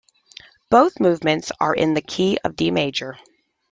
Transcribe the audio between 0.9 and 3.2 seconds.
movements are in the key of D major.